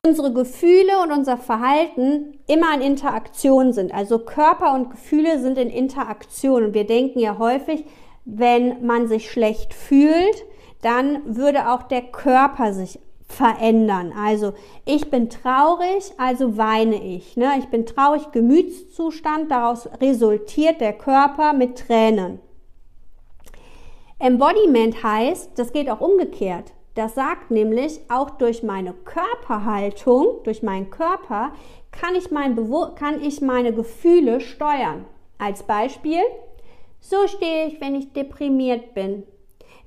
unsere 0.06 0.34
Gefühle 0.34 1.01
und 1.03 1.12
unser 1.12 1.38
Verhalten 1.38 2.39
immer 2.48 2.74
in 2.75 2.82
Interaktion 2.82 3.74
sind. 3.74 3.94
Also 3.94 4.20
Körper 4.20 4.74
und 4.74 4.91
Gefühle 4.91 5.39
sind 5.39 5.58
in 5.58 5.70
Interaktion. 5.70 6.63
Und 6.65 6.74
wir 6.74 6.86
denken 6.86 7.20
ja 7.20 7.38
häufig, 7.38 7.86
wenn 8.25 8.86
man 8.86 9.08
sich 9.08 9.29
schlecht 9.29 9.74
fühlt, 9.74 10.46
dann 10.82 11.22
würde 11.25 11.70
auch 11.70 11.84
der 11.84 12.03
Körper 12.03 12.74
sich 12.74 13.00
verändern. 13.27 14.13
Also 14.18 14.53
ich 14.86 15.12
bin 15.12 15.29
traurig, 15.29 16.13
also 16.18 16.58
weine 16.58 17.03
ich. 17.03 17.38
Ne? 17.38 17.51
Ich 17.60 17.68
bin 17.68 17.86
traurig, 17.86 18.32
Gemütszustand, 18.32 19.51
daraus 19.51 19.88
resultiert 20.01 20.82
der 20.82 20.94
Körper 20.94 21.53
mit 21.53 21.77
Tränen. 21.77 22.39
Embodiment 24.18 25.01
heißt, 25.03 25.58
das 25.58 25.72
geht 25.72 25.89
auch 25.89 26.01
umgekehrt. 26.01 26.74
Das 26.96 27.15
sagt 27.15 27.51
nämlich, 27.51 28.00
auch 28.10 28.31
durch 28.31 28.63
meine 28.63 28.93
Körperhaltung, 28.93 30.43
durch 30.43 30.63
meinen 30.63 30.89
Körper, 30.89 31.53
kann 31.91 32.15
ich, 32.15 32.31
mein 32.31 32.55
kann 32.96 33.22
ich 33.22 33.41
meine 33.41 33.74
Gefühle 33.74 34.41
steuern. 34.41 35.05
Als 35.38 35.63
Beispiel, 35.63 36.22
so 37.00 37.27
stehe 37.27 37.67
ich, 37.67 37.79
wenn 37.79 37.96
ich 37.96 38.12
deprimiert 38.13 38.93
bin. 38.93 39.24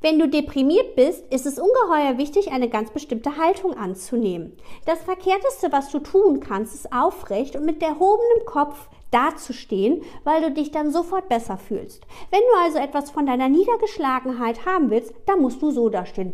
Wenn 0.03 0.19
du 0.19 0.27
deprimiert 0.27 0.97
bist, 0.97 1.33
ist 1.33 1.47
es 1.47 1.61
ungeheuer 1.61 2.19
wichtig, 2.19 2.51
eine 2.51 2.69
ganz 2.69 2.91
bestimmte 2.91 3.37
Haltung 3.37 3.77
anzunehmen. 3.77 4.57
Das 4.85 5.01
Verkehrteste, 5.03 5.71
was 5.71 5.93
du 5.93 6.01
tun 6.01 6.41
kannst, 6.41 6.75
ist 6.75 6.93
aufrecht 6.93 7.55
und 7.55 7.65
mit 7.65 7.81
erhobenem 7.81 8.45
Kopf 8.45 8.89
dazustehen, 9.13 10.03
weil 10.25 10.43
du 10.43 10.51
dich 10.51 10.73
dann 10.73 10.91
sofort 10.91 11.29
besser 11.29 11.57
fühlst. 11.57 12.05
Wenn 12.33 12.41
du 12.41 12.65
also 12.65 12.79
etwas 12.79 13.13
von 13.13 13.27
deiner 13.27 13.49
Niedergeschlagenheit 13.49 14.67
haben 14.67 14.91
willst, 14.91 15.15
dann 15.27 15.41
musst 15.41 15.63
du 15.63 15.71
so 15.71 15.89
dastehen. 15.89 16.33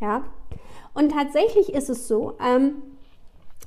Ja? 0.00 0.24
Und 0.94 1.12
tatsächlich 1.12 1.72
ist 1.72 1.90
es 1.90 2.08
so, 2.08 2.34
ähm, 2.44 2.82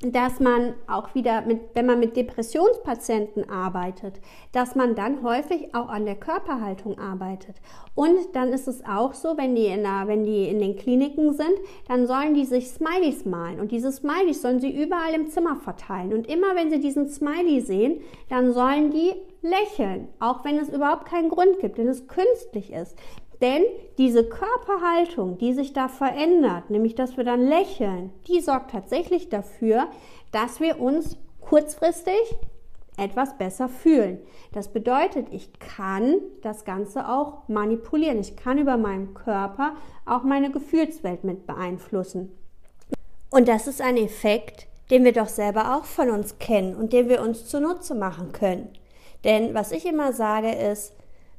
dass 0.00 0.38
man 0.38 0.74
auch 0.86 1.14
wieder 1.16 1.42
mit, 1.42 1.60
wenn 1.74 1.86
man 1.86 1.98
mit 1.98 2.16
Depressionspatienten 2.16 3.50
arbeitet, 3.50 4.20
dass 4.52 4.76
man 4.76 4.94
dann 4.94 5.24
häufig 5.24 5.74
auch 5.74 5.88
an 5.88 6.04
der 6.04 6.14
Körperhaltung 6.14 6.98
arbeitet. 6.98 7.56
Und 7.96 8.16
dann 8.34 8.52
ist 8.52 8.68
es 8.68 8.84
auch 8.84 9.12
so, 9.12 9.36
wenn 9.36 9.56
die 9.56 9.66
in, 9.66 9.82
der, 9.82 10.04
wenn 10.06 10.22
die 10.22 10.48
in 10.48 10.60
den 10.60 10.76
Kliniken 10.76 11.32
sind, 11.32 11.54
dann 11.88 12.06
sollen 12.06 12.34
die 12.34 12.44
sich 12.44 12.68
Smileys 12.68 13.24
malen. 13.24 13.58
Und 13.58 13.72
diese 13.72 13.90
Smileys 13.90 14.40
sollen 14.40 14.60
sie 14.60 14.70
überall 14.70 15.14
im 15.14 15.30
Zimmer 15.30 15.56
verteilen. 15.56 16.12
Und 16.12 16.28
immer 16.28 16.54
wenn 16.54 16.70
sie 16.70 16.78
diesen 16.78 17.08
Smiley 17.08 17.60
sehen, 17.60 18.00
dann 18.28 18.52
sollen 18.52 18.92
die 18.92 19.14
lächeln, 19.42 20.08
auch 20.20 20.44
wenn 20.44 20.58
es 20.58 20.68
überhaupt 20.68 21.06
keinen 21.06 21.28
Grund 21.28 21.58
gibt, 21.58 21.78
denn 21.78 21.88
es 21.88 22.06
künstlich 22.06 22.72
ist. 22.72 22.96
Denn 23.40 23.62
diese 23.98 24.24
Körperhaltung, 24.24 25.38
die 25.38 25.52
sich 25.52 25.72
da 25.72 25.88
verändert, 25.88 26.70
nämlich 26.70 26.94
dass 26.94 27.16
wir 27.16 27.24
dann 27.24 27.46
lächeln, 27.46 28.12
die 28.26 28.40
sorgt 28.40 28.72
tatsächlich 28.72 29.28
dafür, 29.28 29.86
dass 30.32 30.60
wir 30.60 30.80
uns 30.80 31.16
kurzfristig 31.40 32.18
etwas 32.96 33.38
besser 33.38 33.68
fühlen. 33.68 34.18
Das 34.52 34.68
bedeutet, 34.68 35.28
ich 35.30 35.52
kann 35.60 36.16
das 36.42 36.64
Ganze 36.64 37.08
auch 37.08 37.46
manipulieren. 37.48 38.18
Ich 38.18 38.36
kann 38.36 38.58
über 38.58 38.76
meinen 38.76 39.14
Körper 39.14 39.76
auch 40.04 40.24
meine 40.24 40.50
Gefühlswelt 40.50 41.22
mit 41.22 41.46
beeinflussen. 41.46 42.32
Und 43.30 43.46
das 43.46 43.66
ist 43.66 43.80
ein 43.80 43.96
Effekt, 43.96 44.66
den 44.90 45.04
wir 45.04 45.12
doch 45.12 45.28
selber 45.28 45.76
auch 45.76 45.84
von 45.84 46.10
uns 46.10 46.38
kennen 46.38 46.74
und 46.74 46.92
den 46.92 47.08
wir 47.08 47.20
uns 47.20 47.46
zunutze 47.46 47.94
machen 47.94 48.32
können. 48.32 48.70
Denn 49.24 49.54
was 49.54 49.70
ich 49.70 49.86
immer 49.86 50.12
sage 50.12 50.50
ist, 50.50 50.94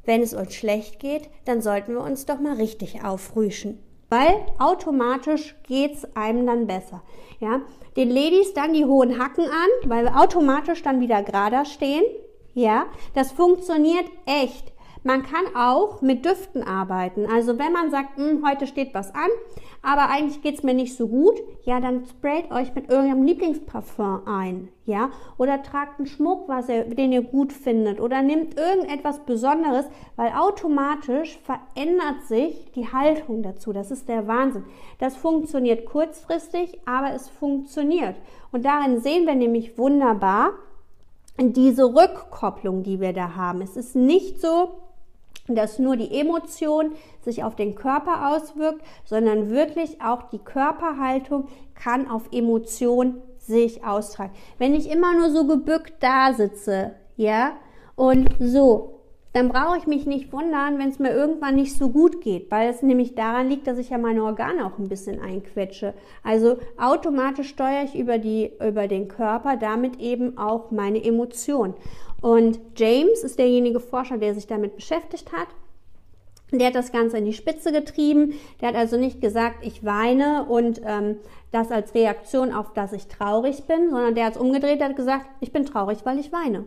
wenn 0.06 0.22
es 0.22 0.34
uns 0.34 0.56
schlecht 0.56 1.00
geht, 1.00 1.29
dann 1.46 1.62
sollten 1.62 1.94
wir 1.94 2.01
uns 2.01 2.25
doch 2.25 2.39
mal 2.39 2.56
richtig 2.56 3.03
aufrüschen. 3.03 3.79
Weil 4.10 4.34
automatisch 4.58 5.56
geht 5.68 5.96
es 5.96 6.15
einem 6.15 6.48
dann 6.48 6.65
besser. 6.65 7.03
Ja? 7.39 7.62
Den 7.96 8.10
Ladies 8.10 8.53
dann 8.53 8.74
die 8.74 8.86
hohen 8.86 9.20
Hacken 9.20 9.46
an, 9.46 9.89
weil 9.89 10.06
wir 10.06 10.20
automatisch 10.20 10.82
dann 10.82 11.00
wieder 11.00 11.22
gerader 11.22 11.65
stehen. 11.65 12.03
Ja, 12.56 12.88
das 13.13 13.32
funktioniert 13.32 14.06
echt. 14.25 14.74
Man 15.03 15.24
kann 15.24 15.56
auch 15.56 16.01
mit 16.01 16.25
Düften 16.25 16.62
arbeiten. 16.62 17.25
Also 17.25 17.58
wenn 17.58 17.72
man 17.72 17.89
sagt, 17.89 18.18
hm, 18.18 18.46
heute 18.46 18.68
steht 18.68 18.94
was 18.94 19.13
an, 19.15 19.29
aber 19.82 20.10
eigentlich 20.10 20.41
geht 20.41 20.56
es 20.56 20.63
mir 20.63 20.74
nicht 20.74 20.96
so 20.98 21.08
gut, 21.08 21.36
ja, 21.63 21.79
dann 21.79 22.06
sprayt 22.06 22.51
euch 22.51 22.75
mit 22.75 22.89
irgendeinem 22.89 23.24
Lieblingsparfum 23.24 24.27
ein, 24.27 24.68
ja, 24.86 25.10
oder 25.38 25.63
tragt 25.63 26.00
einen 26.00 26.08
Schmuck, 26.08 26.50
was 26.50 26.68
ihr, 26.68 26.84
den 26.84 27.13
ihr 27.13 27.22
gut 27.22 27.53
findet, 27.53 28.01
oder 28.01 28.22
nehmt 28.22 28.60
irgendetwas 28.60 29.20
Besonderes, 29.20 29.86
weil 30.18 30.34
automatisch 30.34 31.39
verändert 31.44 32.24
sich 32.27 32.72
die 32.75 32.91
Haltung 32.91 33.41
dazu. 33.41 33.72
Das 33.72 33.91
ist 33.91 34.10
der 34.10 34.27
Wahnsinn. 34.27 34.65
Das 35.00 35.15
funktioniert 35.15 35.86
kurzfristig, 35.86 36.79
aber 36.86 37.13
es 37.13 37.29
funktioniert. 37.29 38.15
Und 38.51 38.65
darin 38.65 39.00
sehen 39.00 39.25
wir 39.25 39.36
nämlich 39.36 39.77
wunderbar 39.77 40.51
diese 41.38 41.86
Rückkopplung, 41.86 42.84
die 42.84 43.00
wir 43.00 43.13
da 43.13 43.36
haben. 43.36 43.62
Es 43.62 43.77
ist 43.77 43.96
nicht 43.96 44.41
so, 44.41 44.72
dass 45.56 45.79
nur 45.79 45.96
die 45.98 46.20
Emotion 46.20 46.91
sich 47.22 47.44
auf 47.44 47.56
den 47.56 47.75
Körper 47.75 48.29
auswirkt, 48.29 48.82
sondern 49.06 49.50
wirklich 49.50 50.01
auch 50.01 50.24
die 50.24 50.39
Körperhaltung 50.39 51.48
kann 51.75 52.10
auf 52.10 52.29
Emotion 52.32 53.22
sich 53.38 53.84
austragen. 53.84 54.34
Wenn 54.58 54.75
ich 54.75 54.89
immer 54.89 55.13
nur 55.13 55.32
so 55.32 55.46
gebückt 55.48 55.94
da 56.01 56.34
sitze, 56.34 56.96
ja, 57.15 57.53
und 57.96 58.29
so, 58.39 59.00
dann 59.34 59.50
brauche 59.50 59.77
ich 59.77 59.86
mich 59.86 60.08
nicht 60.08 60.34
wundern, 60.34 60.79
wenn 60.79 60.89
es 60.89 60.98
mir 60.98 61.12
irgendwann 61.12 61.56
nicht 61.56 61.77
so 61.77 61.89
gut 61.89 62.22
geht, 62.22 62.50
weil 62.50 62.70
es 62.70 62.82
nämlich 62.82 63.13
daran 63.13 63.48
liegt, 63.48 63.68
dass 63.68 63.77
ich 63.77 63.89
ja 63.89 64.00
meine 64.00 64.24
Organe 64.24 64.65
auch 64.65 64.79
ein 64.79 64.89
bisschen 64.89 65.22
einquetsche. 65.22 65.94
Also 66.24 66.58
automatisch 66.77 67.50
steuere 67.50 67.84
ich 67.84 67.96
über, 67.96 68.18
die, 68.18 68.51
über 68.60 68.88
den 68.88 69.08
Körper 69.08 69.56
damit 69.56 70.00
eben 70.00 70.38
auch 70.38 70.72
meine 70.72 71.03
Emotionen. 71.03 71.75
Und 72.22 72.60
James 72.76 73.24
ist 73.24 73.40
derjenige 73.40 73.80
Forscher, 73.80 74.18
der 74.18 74.34
sich 74.34 74.48
damit 74.48 74.76
beschäftigt 74.76 75.32
hat. 75.32 75.48
Der 76.52 76.68
hat 76.68 76.76
das 76.76 76.92
Ganze 76.92 77.18
in 77.18 77.26
die 77.26 77.34
Spitze 77.34 77.72
getrieben. 77.72 78.34
Der 78.60 78.70
hat 78.70 78.76
also 78.76 78.98
nicht 78.98 79.22
gesagt, 79.22 79.66
ich 79.66 79.86
weine 79.86 80.46
und 80.46 80.82
ähm, 80.84 81.18
das 81.52 81.72
als 81.72 81.94
Reaktion 81.94 82.54
auf, 82.54 82.74
dass 82.74 82.94
ich 82.94 83.08
traurig 83.08 83.66
bin, 83.66 83.92
sondern 83.92 84.16
der 84.16 84.26
hat 84.26 84.36
es 84.36 84.42
umgedreht, 84.42 84.80
der 84.80 84.90
hat 84.90 84.96
gesagt, 84.96 85.26
ich 85.42 85.52
bin 85.52 85.66
traurig, 85.66 86.00
weil 86.06 86.20
ich 86.20 86.32
weine. 86.32 86.66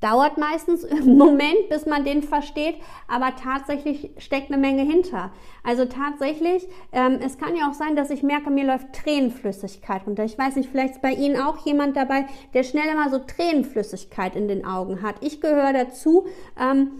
Dauert 0.00 0.38
meistens 0.38 0.84
einen 0.90 1.16
Moment, 1.16 1.68
bis 1.70 1.86
man 1.86 2.04
den 2.04 2.22
versteht, 2.22 2.76
aber 3.08 3.34
tatsächlich 3.36 4.10
steckt 4.18 4.50
eine 4.50 4.58
Menge 4.58 4.82
hinter. 4.82 5.32
Also 5.64 5.84
tatsächlich, 5.86 6.68
ähm, 6.92 7.18
es 7.20 7.38
kann 7.38 7.56
ja 7.56 7.68
auch 7.68 7.74
sein, 7.74 7.96
dass 7.96 8.10
ich 8.10 8.22
merke, 8.22 8.50
mir 8.50 8.64
läuft 8.64 8.92
Tränenflüssigkeit 8.92 10.06
runter. 10.06 10.24
Ich 10.24 10.38
weiß 10.38 10.56
nicht, 10.56 10.70
vielleicht 10.70 10.94
ist 10.94 11.02
bei 11.02 11.12
Ihnen 11.12 11.40
auch 11.40 11.64
jemand 11.66 11.96
dabei, 11.96 12.26
der 12.54 12.62
schnell 12.62 12.88
immer 12.88 13.10
so 13.10 13.18
Tränenflüssigkeit 13.18 14.36
in 14.36 14.48
den 14.48 14.64
Augen 14.64 15.02
hat. 15.02 15.16
Ich 15.20 15.40
gehöre 15.40 15.72
dazu. 15.72 16.26
Ähm, 16.58 16.92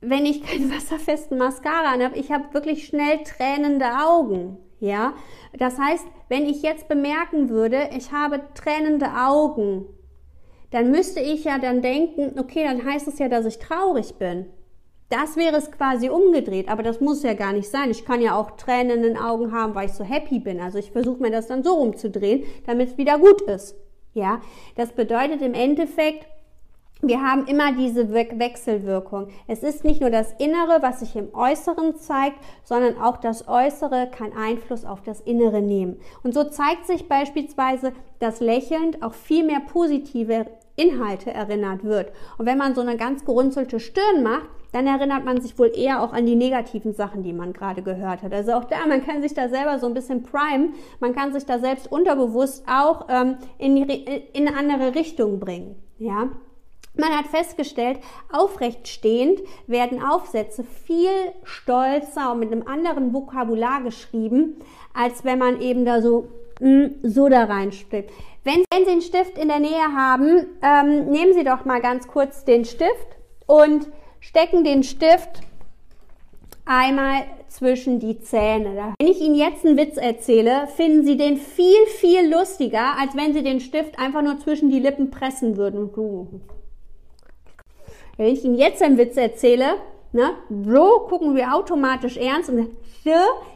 wenn 0.00 0.26
ich 0.26 0.42
keinen 0.44 0.70
wasserfesten 0.74 1.38
Mascara 1.38 1.98
habe, 2.00 2.16
ich 2.16 2.30
habe 2.30 2.54
wirklich 2.54 2.86
schnell 2.86 3.18
tränende 3.24 3.86
Augen. 4.06 4.58
Ja, 4.80 5.14
das 5.58 5.76
heißt, 5.76 6.06
wenn 6.28 6.46
ich 6.46 6.62
jetzt 6.62 6.88
bemerken 6.88 7.48
würde, 7.48 7.90
ich 7.96 8.12
habe 8.12 8.42
tränende 8.54 9.08
Augen, 9.16 9.86
dann 10.70 10.90
müsste 10.90 11.20
ich 11.20 11.44
ja 11.44 11.58
dann 11.58 11.82
denken, 11.82 12.38
okay, 12.38 12.64
dann 12.64 12.84
heißt 12.84 13.08
es 13.08 13.18
ja, 13.18 13.28
dass 13.28 13.46
ich 13.46 13.58
traurig 13.58 14.14
bin. 14.14 14.46
Das 15.08 15.36
wäre 15.36 15.56
es 15.56 15.70
quasi 15.72 16.10
umgedreht, 16.10 16.68
aber 16.68 16.82
das 16.82 17.00
muss 17.00 17.22
ja 17.22 17.32
gar 17.32 17.54
nicht 17.54 17.70
sein. 17.70 17.90
Ich 17.90 18.04
kann 18.04 18.20
ja 18.20 18.38
auch 18.38 18.52
Tränen 18.52 18.98
in 18.98 19.02
den 19.02 19.16
Augen 19.16 19.52
haben, 19.52 19.74
weil 19.74 19.86
ich 19.86 19.94
so 19.94 20.04
happy 20.04 20.38
bin. 20.38 20.60
Also 20.60 20.78
ich 20.78 20.90
versuche 20.90 21.22
mir 21.22 21.30
das 21.30 21.46
dann 21.46 21.62
so 21.62 21.76
umzudrehen, 21.76 22.44
damit 22.66 22.90
es 22.90 22.98
wieder 22.98 23.18
gut 23.18 23.40
ist. 23.42 23.74
Ja, 24.12 24.42
das 24.76 24.92
bedeutet 24.92 25.40
im 25.40 25.54
Endeffekt, 25.54 26.26
wir 27.00 27.22
haben 27.22 27.46
immer 27.46 27.72
diese 27.72 28.12
We 28.12 28.26
Wechselwirkung. 28.34 29.28
Es 29.46 29.62
ist 29.62 29.84
nicht 29.84 30.00
nur 30.00 30.10
das 30.10 30.32
Innere, 30.38 30.78
was 30.80 31.00
sich 31.00 31.14
im 31.14 31.32
Äußeren 31.32 31.96
zeigt, 31.96 32.38
sondern 32.64 33.00
auch 33.00 33.18
das 33.18 33.46
Äußere 33.46 34.08
kann 34.10 34.32
Einfluss 34.36 34.84
auf 34.84 35.02
das 35.02 35.20
Innere 35.20 35.62
nehmen. 35.62 36.00
Und 36.24 36.34
so 36.34 36.42
zeigt 36.44 36.86
sich 36.86 37.08
beispielsweise, 37.08 37.92
dass 38.18 38.40
lächelnd 38.40 39.02
auch 39.02 39.14
viel 39.14 39.44
mehr 39.44 39.60
positive 39.60 40.46
Inhalte 40.74 41.32
erinnert 41.32 41.84
wird. 41.84 42.12
Und 42.36 42.46
wenn 42.46 42.58
man 42.58 42.74
so 42.74 42.80
eine 42.80 42.96
ganz 42.96 43.24
gerunzelte 43.24 43.78
Stirn 43.78 44.22
macht, 44.22 44.48
dann 44.72 44.86
erinnert 44.86 45.24
man 45.24 45.40
sich 45.40 45.58
wohl 45.58 45.72
eher 45.74 46.02
auch 46.02 46.12
an 46.12 46.26
die 46.26 46.36
negativen 46.36 46.92
Sachen, 46.92 47.22
die 47.22 47.32
man 47.32 47.52
gerade 47.52 47.82
gehört 47.82 48.22
hat. 48.22 48.32
Also 48.32 48.52
auch 48.52 48.64
da, 48.64 48.86
man 48.86 49.04
kann 49.04 49.22
sich 49.22 49.34
da 49.34 49.48
selber 49.48 49.78
so 49.78 49.86
ein 49.86 49.94
bisschen 49.94 50.24
prime, 50.24 50.70
man 51.00 51.14
kann 51.14 51.32
sich 51.32 51.46
da 51.46 51.58
selbst 51.58 51.90
unterbewusst 51.90 52.64
auch 52.68 53.06
ähm, 53.08 53.38
in, 53.56 53.76
die, 53.76 54.04
in 54.32 54.46
eine 54.46 54.56
andere 54.56 54.94
Richtung 54.94 55.40
bringen. 55.40 55.76
Ja. 55.98 56.28
Man 56.94 57.16
hat 57.16 57.26
festgestellt, 57.26 58.00
aufrecht 58.32 58.88
stehend 58.88 59.40
werden 59.66 60.02
Aufsätze 60.02 60.64
viel 60.64 61.10
stolzer 61.44 62.32
und 62.32 62.40
mit 62.40 62.50
einem 62.50 62.66
anderen 62.66 63.12
Vokabular 63.12 63.82
geschrieben, 63.82 64.56
als 64.94 65.24
wenn 65.24 65.38
man 65.38 65.60
eben 65.60 65.84
da 65.84 66.02
so 66.02 66.28
mm, 66.60 66.86
so 67.02 67.28
da 67.28 67.44
reinsteckt. 67.44 68.10
Wenn, 68.44 68.64
wenn, 68.72 68.84
Sie 68.84 68.92
einen 68.92 69.02
Stift 69.02 69.38
in 69.38 69.48
der 69.48 69.60
Nähe 69.60 69.94
haben, 69.94 70.46
ähm, 70.62 71.10
nehmen 71.10 71.34
Sie 71.34 71.44
doch 71.44 71.64
mal 71.64 71.80
ganz 71.80 72.08
kurz 72.08 72.44
den 72.44 72.64
Stift 72.64 73.18
und 73.46 73.86
stecken 74.20 74.64
den 74.64 74.82
Stift 74.82 75.42
einmal 76.64 77.24
zwischen 77.48 77.98
die 77.98 78.20
Zähne. 78.20 78.94
Wenn 78.98 79.08
ich 79.08 79.20
Ihnen 79.20 79.34
jetzt 79.34 79.64
einen 79.64 79.76
Witz 79.76 79.96
erzähle, 79.96 80.66
finden 80.76 81.04
Sie 81.04 81.16
den 81.16 81.36
viel, 81.36 81.86
viel 81.98 82.30
lustiger, 82.30 82.98
als 82.98 83.16
wenn 83.16 83.32
Sie 83.32 83.42
den 83.42 83.60
Stift 83.60 83.98
einfach 83.98 84.22
nur 84.22 84.38
zwischen 84.38 84.70
die 84.70 84.80
Lippen 84.80 85.10
pressen 85.10 85.56
würden. 85.56 85.90
Wenn 88.18 88.26
ich 88.26 88.44
Ihnen 88.44 88.58
jetzt 88.58 88.82
einen 88.82 88.98
Witz 88.98 89.16
erzähle, 89.16 89.64
ne, 90.12 90.30
so 90.50 91.06
gucken 91.08 91.36
wir 91.36 91.54
automatisch 91.54 92.16
ernst 92.16 92.50
und 92.50 92.70
so 93.04 93.12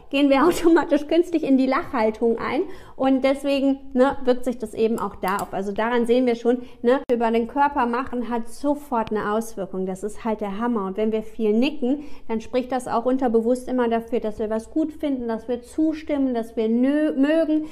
gehen 0.09 0.29
wir 0.29 0.45
automatisch 0.47 1.05
künstlich 1.07 1.43
in 1.43 1.57
die 1.57 1.65
Lachhaltung 1.65 2.37
ein 2.37 2.61
und 2.95 3.25
deswegen 3.25 3.79
ne, 3.91 4.15
wirkt 4.23 4.45
sich 4.45 4.57
das 4.57 4.73
eben 4.73 4.99
auch 4.99 5.17
da 5.17 5.35
auf. 5.37 5.53
Also 5.53 5.73
daran 5.73 6.05
sehen 6.05 6.25
wir 6.25 6.35
schon, 6.35 6.61
ne, 6.81 7.01
über 7.11 7.29
den 7.29 7.49
Körper 7.49 7.85
machen 7.87 8.29
hat 8.29 8.47
sofort 8.47 9.11
eine 9.11 9.33
Auswirkung. 9.33 9.85
Das 9.85 10.01
ist 10.01 10.23
halt 10.23 10.39
der 10.39 10.59
Hammer. 10.59 10.85
Und 10.85 10.95
wenn 10.95 11.11
wir 11.11 11.23
viel 11.23 11.51
nicken, 11.51 12.05
dann 12.29 12.39
spricht 12.39 12.71
das 12.71 12.87
auch 12.87 13.03
unterbewusst 13.03 13.67
immer 13.67 13.89
dafür, 13.89 14.21
dass 14.21 14.39
wir 14.39 14.49
was 14.49 14.71
gut 14.71 14.93
finden, 14.93 15.27
dass 15.27 15.49
wir 15.49 15.61
zustimmen, 15.61 16.33
dass 16.33 16.55
wir 16.55 16.69
mögen. 16.69 17.65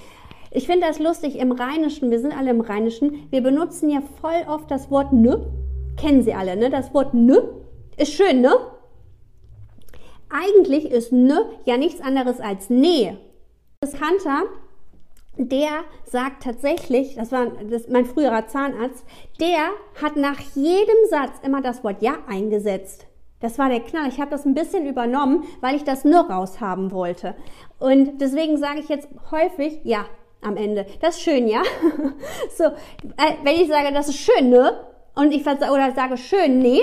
Ich 0.49 0.67
finde 0.67 0.87
das 0.87 0.99
lustig 0.99 1.39
im 1.39 1.53
Rheinischen, 1.53 2.11
wir 2.11 2.19
sind 2.19 2.37
alle 2.37 2.49
im 2.49 2.59
Rheinischen, 2.59 3.27
wir 3.29 3.41
benutzen 3.41 3.89
ja 3.89 4.01
voll 4.19 4.45
oft 4.49 4.69
das 4.69 4.91
Wort 4.91 5.13
ne. 5.13 5.39
Kennen 5.97 6.23
Sie 6.23 6.33
alle, 6.33 6.55
ne? 6.55 6.69
Das 6.69 6.93
Wort 6.93 7.13
ne 7.13 7.41
ist 7.97 8.13
schön, 8.13 8.41
ne? 8.41 8.53
Eigentlich 10.29 10.89
ist 10.89 11.11
ne 11.11 11.45
ja 11.65 11.77
nichts 11.77 12.01
anderes 12.01 12.39
als 12.39 12.69
Nähe. 12.69 13.17
Das 13.81 13.95
Hunter, 13.95 14.43
der 15.37 15.83
sagt 16.05 16.43
tatsächlich, 16.43 17.15
das 17.15 17.31
war 17.31 17.47
das, 17.69 17.87
mein 17.87 18.05
früherer 18.05 18.47
Zahnarzt, 18.47 19.05
der 19.39 19.69
hat 20.01 20.15
nach 20.15 20.39
jedem 20.55 20.95
Satz 21.09 21.31
immer 21.43 21.61
das 21.61 21.83
Wort 21.83 22.01
ja 22.01 22.17
eingesetzt. 22.27 23.07
Das 23.39 23.57
war 23.57 23.69
der 23.69 23.79
Knall. 23.79 24.07
Ich 24.07 24.19
habe 24.19 24.31
das 24.31 24.45
ein 24.45 24.53
bisschen 24.53 24.85
übernommen, 24.85 25.45
weil 25.61 25.75
ich 25.75 25.83
das 25.83 26.05
nur 26.05 26.29
raushaben 26.29 26.91
wollte. 26.91 27.35
Und 27.79 28.21
deswegen 28.21 28.57
sage 28.57 28.79
ich 28.79 28.89
jetzt 28.89 29.09
häufig 29.31 29.79
ja 29.83 30.05
am 30.41 30.57
Ende. 30.57 30.85
Das 31.01 31.17
ist 31.17 31.23
schön, 31.23 31.47
ja? 31.47 31.63
so, 32.55 32.65
äh, 32.65 33.33
wenn 33.43 33.55
ich 33.55 33.67
sage, 33.67 33.91
das 33.93 34.09
ist 34.09 34.17
schön, 34.17 34.49
ne? 34.49 34.90
Und 35.15 35.33
ich 35.33 35.45
oder 35.45 35.91
sage 35.93 36.17
schön, 36.17 36.59
nee, 36.59 36.81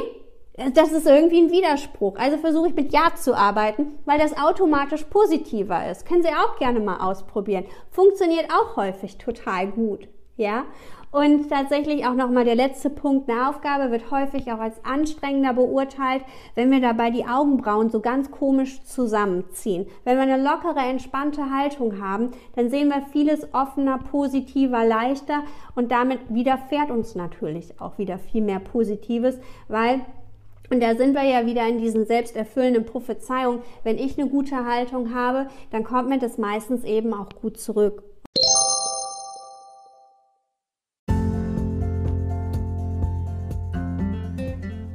das 0.74 0.92
ist 0.92 1.06
irgendwie 1.06 1.40
ein 1.40 1.50
Widerspruch. 1.50 2.16
Also 2.16 2.36
versuche 2.38 2.68
ich 2.68 2.74
mit 2.74 2.92
Ja 2.92 3.14
zu 3.14 3.34
arbeiten, 3.36 3.98
weil 4.04 4.18
das 4.18 4.36
automatisch 4.36 5.04
positiver 5.04 5.88
ist. 5.88 6.04
Können 6.04 6.22
Sie 6.22 6.28
auch 6.28 6.58
gerne 6.58 6.80
mal 6.80 6.98
ausprobieren. 6.98 7.64
Funktioniert 7.90 8.46
auch 8.52 8.76
häufig 8.76 9.18
total 9.18 9.68
gut. 9.68 10.08
Ja? 10.36 10.64
Und 11.10 11.48
tatsächlich 11.48 12.04
auch 12.06 12.14
nochmal 12.14 12.44
der 12.44 12.54
letzte 12.54 12.90
Punkt, 12.90 13.30
eine 13.30 13.48
Aufgabe 13.48 13.90
wird 13.90 14.10
häufig 14.10 14.52
auch 14.52 14.58
als 14.58 14.84
anstrengender 14.84 15.54
beurteilt, 15.54 16.22
wenn 16.54 16.70
wir 16.70 16.80
dabei 16.80 17.10
die 17.10 17.26
Augenbrauen 17.26 17.88
so 17.88 18.00
ganz 18.00 18.30
komisch 18.30 18.82
zusammenziehen. 18.82 19.86
Wenn 20.04 20.16
wir 20.16 20.24
eine 20.24 20.42
lockere, 20.42 20.80
entspannte 20.80 21.50
Haltung 21.50 22.00
haben, 22.00 22.32
dann 22.56 22.68
sehen 22.68 22.88
wir 22.88 23.02
vieles 23.10 23.54
offener, 23.54 23.98
positiver, 23.98 24.84
leichter 24.84 25.44
und 25.74 25.90
damit 25.90 26.18
widerfährt 26.28 26.90
uns 26.90 27.14
natürlich 27.14 27.80
auch 27.80 27.96
wieder 27.96 28.18
viel 28.18 28.42
mehr 28.42 28.60
Positives, 28.60 29.38
weil 29.68 30.00
und 30.70 30.82
da 30.82 30.94
sind 30.96 31.14
wir 31.14 31.22
ja 31.22 31.46
wieder 31.46 31.66
in 31.66 31.78
diesen 31.78 32.04
selbsterfüllenden 32.04 32.84
Prophezeiungen. 32.84 33.62
Wenn 33.84 33.96
ich 33.96 34.18
eine 34.18 34.28
gute 34.28 34.66
Haltung 34.66 35.14
habe, 35.14 35.46
dann 35.70 35.82
kommt 35.82 36.10
mir 36.10 36.18
das 36.18 36.36
meistens 36.36 36.84
eben 36.84 37.14
auch 37.14 37.30
gut 37.40 37.58
zurück. 37.58 38.02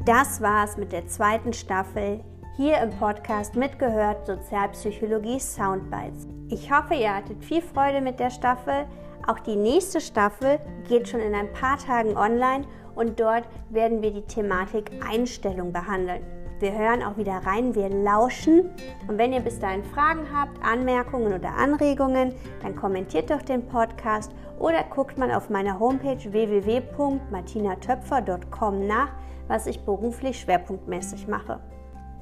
Das 0.06 0.42
war's 0.42 0.76
mit 0.76 0.92
der 0.92 1.08
zweiten 1.08 1.54
Staffel 1.54 2.20
hier 2.58 2.78
im 2.80 2.90
Podcast 2.90 3.56
mitgehört 3.56 4.28
Sozialpsychologie 4.28 5.40
Soundbites. 5.40 6.28
Ich 6.50 6.70
hoffe, 6.70 6.96
ihr 6.96 7.16
hattet 7.16 7.42
viel 7.42 7.62
Freude 7.62 8.02
mit 8.02 8.20
der 8.20 8.30
Staffel. 8.30 8.86
Auch 9.28 9.40
die 9.40 9.56
nächste 9.56 10.02
Staffel 10.02 10.60
geht 10.90 11.08
schon 11.08 11.22
in 11.22 11.34
ein 11.34 11.54
paar 11.54 11.78
Tagen 11.78 12.18
online 12.18 12.66
und 12.96 13.18
dort 13.18 13.48
werden 13.70 14.02
wir 14.02 14.12
die 14.12 14.24
Thematik 14.24 14.92
Einstellung 15.10 15.72
behandeln. 15.72 16.22
Wir 16.60 16.78
hören 16.78 17.02
auch 17.02 17.16
wieder 17.16 17.40
rein, 17.46 17.74
wir 17.74 17.88
lauschen. 17.88 18.72
Und 19.08 19.18
wenn 19.18 19.32
ihr 19.32 19.40
bis 19.40 19.60
dahin 19.60 19.86
Fragen 19.86 20.28
habt, 20.34 20.62
Anmerkungen 20.66 21.32
oder 21.32 21.56
Anregungen, 21.56 22.36
dann 22.62 22.76
kommentiert 22.76 23.32
doch 23.32 23.42
den 23.42 23.66
Podcast 23.66 24.34
oder 24.60 24.84
guckt 24.84 25.18
mal 25.18 25.32
auf 25.32 25.50
meiner 25.50 25.80
Homepage 25.80 26.30
www.martinatöpfer.com 26.30 28.86
nach, 28.86 29.14
was 29.54 29.68
ich 29.68 29.82
beruflich 29.82 30.40
schwerpunktmäßig 30.40 31.28
mache. 31.28 31.60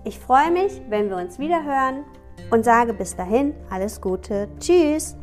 Ich 0.03 0.19
freue 0.19 0.51
mich, 0.51 0.81
wenn 0.89 1.09
wir 1.09 1.15
uns 1.15 1.39
wieder 1.39 1.63
hören 1.63 2.03
und 2.49 2.65
sage 2.65 2.93
bis 2.93 3.15
dahin 3.15 3.53
alles 3.69 4.01
Gute. 4.01 4.49
Tschüss! 4.59 5.15